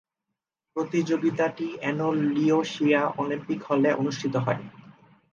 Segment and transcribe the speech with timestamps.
[0.75, 4.61] প্রতিযোগিতাটি এনো লিয়োশিয়া অলিম্পিক হলে অনুষ্ঠিত হয়।